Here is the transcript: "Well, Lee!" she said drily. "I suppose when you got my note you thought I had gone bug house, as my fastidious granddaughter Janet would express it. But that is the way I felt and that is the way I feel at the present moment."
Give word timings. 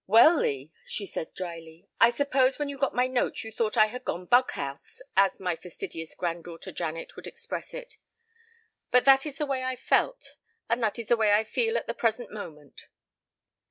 "Well, 0.07 0.39
Lee!" 0.39 0.71
she 0.87 1.05
said 1.05 1.31
drily. 1.35 1.87
"I 1.99 2.09
suppose 2.09 2.57
when 2.57 2.69
you 2.69 2.79
got 2.79 2.95
my 2.95 3.05
note 3.05 3.43
you 3.43 3.51
thought 3.51 3.77
I 3.77 3.85
had 3.85 4.03
gone 4.03 4.25
bug 4.25 4.49
house, 4.53 4.99
as 5.15 5.39
my 5.39 5.55
fastidious 5.55 6.15
granddaughter 6.15 6.71
Janet 6.71 7.15
would 7.15 7.27
express 7.27 7.71
it. 7.75 7.97
But 8.89 9.05
that 9.05 9.27
is 9.27 9.37
the 9.37 9.45
way 9.45 9.63
I 9.63 9.75
felt 9.75 10.37
and 10.67 10.81
that 10.81 10.97
is 10.97 11.09
the 11.09 11.17
way 11.17 11.31
I 11.33 11.43
feel 11.43 11.77
at 11.77 11.85
the 11.85 11.93
present 11.93 12.31
moment." 12.31 12.87